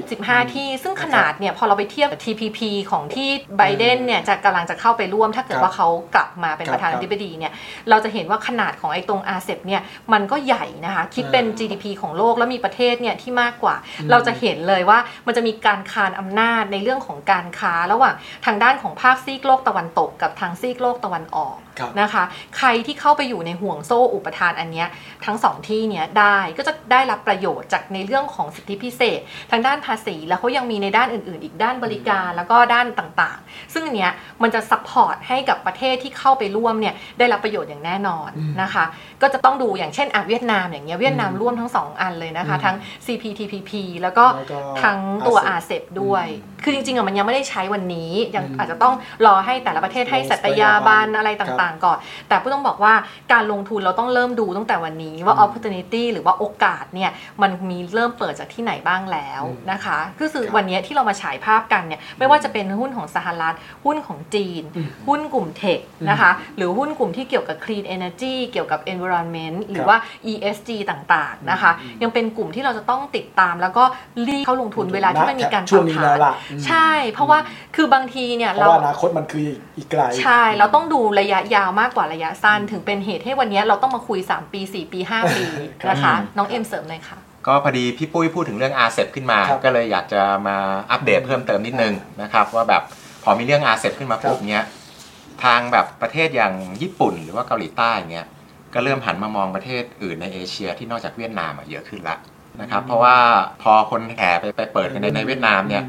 [0.44, 7.52] 15 ที่ ซึ่งขนาดเนี่ยพอเราไปเทียบกับ TPP ของที่ไบเดนเนี่ยจะกำลังจะเข้าไปร่วม ถ้าเกิดครับว่าเขากลับมาเป็นครับประธานาธิบดีเนี่ย
[7.90, 13.76] เราจะเห็นว่าขนาดของไอ้ตรงอาเซเนี่ยมันก็ใหญ่นะคะ คิดเป็นอ่า GDP ของโลกแล้วมีประเทศเนี่ยที่มากกว่า
[14.10, 18.14] เราจะเห็นเลยว่ามันจะมีการคานอำนาจในเรื่องของการค้าระหว่าง
[18.46, 21.56] ทางด้านของภาคซีกโลกตะวันตกกับทางซีกโลกตะวันออก
[22.00, 22.24] นะคะ
[22.56, 24.88] ใครที่เข้าไปอยู่ในห่วงโซ่อุปทานอันเนี้ย
[25.24, 38.84] ทั้งสองที่เนี้ยได้ก็จะได้รับประโยชน์จากในเรื่องของสิทธิพิเศษ ทางด้านภาษี แล้วเขายังมีในด้านอื่น ๆ อีกด้านบริการแล้วก็ด้านต่างๆ ซึ่งอันเนี้ยมันจะ support ให้กับประเทศที่เข้าไปร่วมเนี่ยได้รับประโยชน์อย่างแน่นอนอืมนะคะ
[39.22, 48.94] ก็จะต้องดูอย่างเช่นอะเวียดนามอย่างเงี้ยเวียดนามอืมร่วมทั้งสองอันเลยนะคะอืมทั้ง CPTPP แล้วก็แล้วก็ทั้งตัว RCEP RCEP ด้วยอืมคือจริงๆอะมันยังไม่ได้ใช้วันนี้ยังอืมอาจจะต้อง
[49.26, 51.98] รอให้แต่ละประเทศให้สัตยาบันอะไรต่างๆ ก่อน
[52.28, 52.94] แต่ปุ้ยต้องบอกว่า
[53.32, 57.10] การลงทุนเราต้องเริ่มดูตั้งแต่วันนี้ว่าอืม opportunity หรือว่าโอกาสเนี่ย
[57.42, 69.96] มันมีเริ่มเปิดจากที่ไหนบ้างแล้วอืมนะคะก็คือครับวันนี้ที่เรามาฉายภาพกันเนี่ยไม่ว่าจะเป็นหุ้นของสหรัฐ หุ้นของจีนอืมหุ้นกลุ่มเทคนะคะหรือหุ้นกลุ่มที่เกี่ยวกับ clean energy เกี่ยวกับ environment หรือว่า
[70.32, 73.84] ESG ต่างๆนะคะอืมยังเป็นกลุ่มที่เราจะต้องติดตามแล้วก็
[74.28, 77.38] รีบเข้าลงทุนเวลาที่มันมีการช่วงนี้ปรับแล้วฐานล่ะอืมใช่ เพราะว่า
[77.76, 79.46] คือบางทีเนี่ยเพเราราะว่าอนาคตมันคือ
[79.76, 85.44] อีกไกลใช่เราต้องดูระยะยาวมากกว่าระยะสั้น ถึงเป็นเหตุให้วันนี้เราต้องมาคุย 3 ปี 4 ปี 5 ปี
[85.88, 90.56] นะคะ น้องเอ็มเสริมเลยค่ะ ก็พอดีพี่ปุ้ยพูดถึงเรื่อง r c e p ขึ้นมาครับก็เลยอยากจะมา
[90.92, 92.82] อัปเดตเพิ่มเติมนิดนึงนะครับว่าแบบ
[93.24, 94.64] พอมีเรื่อง r c e p ขึ้นมาปุ๊บครับเนี้ย
[95.44, 98.26] ทางแบบประเทศอย่างญี่ปุ่นหรือว่าเกาหลีใต้เนี้ย
[98.74, 102.16] ก็เริ่มหันมามองประเทศอื่นในเอเชียที่นอกจากเวียดนามอะเยอะขึ้นละ
[102.60, 103.16] นะครับเพราะว่า
[103.62, 105.84] พอคนแห่ไปไปเปิดกันในในเวียดนามเนี่ย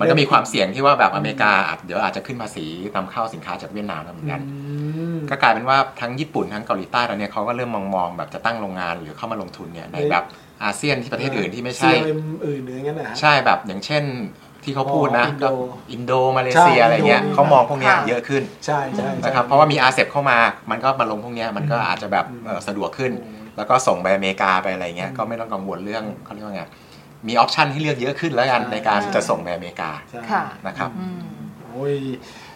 [0.00, 10.24] มันก็มีความเสี่ยงที่ว่าแบบอเมริกาอาจเดี๋ยวอาจจะขึ้นภาษีนำเข้าสินค้าจากเวียดนามแล้วเหมือนกันอืมก็กลายเป็นว่าทั้งญี่ปุ่นทั้งเกาหลีใต้ตอนเนี้ยเขาก็เริ่มมองมองๆแบบจะตั้งโรงงานหรือเข้ามาลงทุนเนี่ยในแบบ
[10.64, 14.04] อาเซียนที่ประเทศอื่นที่ไม่ใช่ CLM อื่นหรืออย่างนั้นนะฮะใช่แบบอย่างเช่น
[14.64, 15.50] ที่เขาพูดนะอ๋ออินโดก็
[15.92, 20.38] อินโดมาเลเซียใช่อะไรเงี้ยอินโดเขามองพวกเนี้ยค่ะเยอะขึ้นใช่ใช่ใช่นะครับเพราะว่ามี RCEP เข้ามา
[20.70, 23.12] มันก็มาลงพวกเนี้ยมันก็อาจจะแบบอืมเอ่อสะดวกขึ้น
[23.56, 26.64] แล้วก็ส่งไปอเมริกาไปอะไรเงี้ยก็ไม่ต้องกังวลเรื่องเขาเรียกว่าไง
[27.28, 31.20] มี option ให้เลือกเยอะขึ้นแล้วกันใช่ในการใช่จะส่งไปอเมริกาใช่ค่ะนะครับอืม
[31.66, 31.96] โอ้ย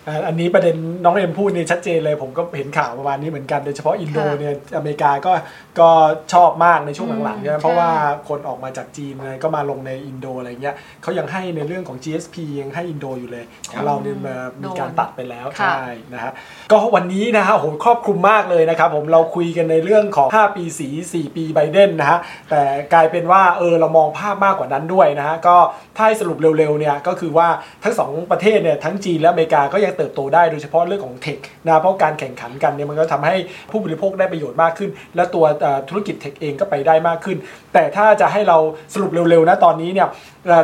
[0.08, 5.32] อ่าอันนี้ประเด็นน้องเอ็มพูดนี่ชัดเจนเลยผมก็เห็นข่าวประมาณนี้เหมือนกันโดยเฉพาะอินโดค่ะเนี่ยอเมริกาก็
[5.80, 5.90] ก็
[6.32, 7.90] ชอบมากในช่วงหลังๆอืมใช่ไหมใช่เพราะว่า
[8.28, 16.32] คนออกมาจากจีนเลยก็มาลงในอินโดอะไรเงี้ยเขายังให้ในเรื่องของ GSP ยังให้อินโดอยู่เลยของเราเนี่ยมามีการตัดไปแล้วค่ะใช่นะฮะ
[16.70, 22.18] ก็วันนี้นะฮะโหครอบคลุมมากเลยนะครับผมเราคุยกันในเรื่องของ 5 ปีสี4 ปีไบเดนนะฮะ
[22.50, 22.62] แต่
[22.92, 25.56] กลายเป็นว่าเออเรามองภาพมากกว่านั้นด้วยนะฮะก็
[25.96, 27.48] ถ้าให้สรุปเร็วๆเนี่ยก็คือว่า
[27.84, 33.36] ทั้งสองประเทศเนี่ยทั้งจีนและอเมริกาก็ยังเติบโตได้โดยเฉพาะเรื่องของเทคนะเพราะการแข่งขันกันเนี่ยมันก็ทำให้
[33.70, 35.44] ผู้บริโภคได้ประโยชน์มากขึ้น และตัว
[35.88, 37.36] ธุรกิจเทคเองก็ไปได้มากขึ้น
[37.74, 38.58] แต่ถ้าจะให้เรา
[38.94, 40.08] สรุปเร็วๆนะตอนนี้เนี่ย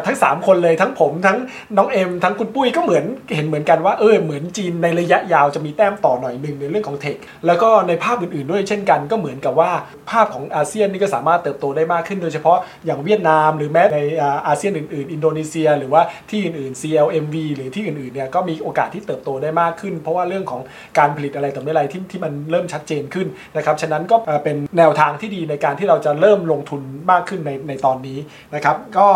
[0.06, 1.38] ทั้ง 3 คนเลยทั้งผมทั้ง
[1.76, 7.16] น้องเอ็มทั้งคุณปุ้ยก็เหมือนเห็นเหมือนกันว่าเออเหมือนจีนในระยะยาวจะมีแต้มต่อหน่อยหนึ่งในเรื่องของเทค
[7.46, 9.70] แล้วก็ในภาพอื่นๆด้วยเช่นกันก็เหมือนกับว่า
[10.10, 20.60] ภาพของอาเซียนนี่ก็สามารถเติบโตได้มากขึ้นโดยเฉพาะอย่างเวียดนาม หรือแม้ในอาอาเซียนอื่นๆ อินโดนีเซีย หรือว่าที่อื่นๆ CLMV หรือที่อื่นๆเนี่ยก็มีโอกาสที่เติบโตได้มากขึ้น เพราะว่าเรื่องของ
[20.98, 26.80] การผลิตอะไรต่อมอะไรที่ที่มันเริ่มชัดเจนขึ้นนะครับฉะนั้นก็เป็นแนวทางที่ดีในการที่เราจะเริ่มลงทุน
[27.10, 28.18] มากขึ้นในในตอนนี้
[28.54, 29.08] นะครับ ก็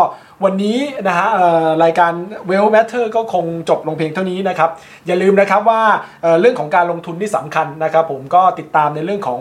[0.43, 1.27] วันนี้นะฮะ
[1.83, 2.13] รายการ
[2.49, 4.69] Well Matter ก็คงจบลงเพียงเท่านี้นะครับ
[5.07, 5.81] อย่าลืมนะครับว่า
[6.39, 9.39] เรื่องของการลงทุนที่สำคัญนะครับ ผมก็ติดตามในเรื่องของ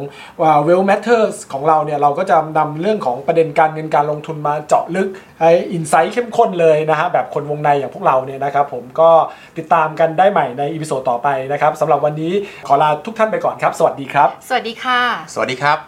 [0.67, 5.09] Well Matters ของเราเนี่ยเราก็จะนำเรื่องของประเด็นการเงินการลงทุนมาเจาะลึก
[5.41, 9.11] ให้อินไซต์เข้มข้นเลยนะฮะแบบคนวงในอย่างพวกเราเนี่ยนะครับ ผมก็
[9.59, 12.33] ติดตามกันได้ใหม่ในอีพิโซดต่อไปนะครับสำหรับวันนี้
[12.67, 15.01] ขอลาทุกท่านไปก่อนครับ สวัสดีครับ สวัสดีค่ะ
[15.35, 15.79] สวัสดีครับ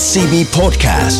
[0.00, 1.18] SCB Podcast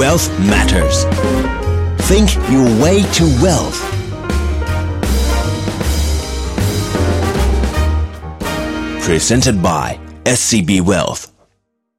[0.00, 0.98] Wealth Matters
[2.08, 3.80] Think your way to wealth
[9.06, 11.31] Presented by SCB Wealth